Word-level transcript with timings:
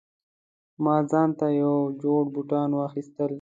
ما 0.83 0.95
ځانته 1.11 1.47
یو 1.61 1.75
جوړ 2.01 2.21
بوټان 2.33 2.69
واخیستل 2.73 3.29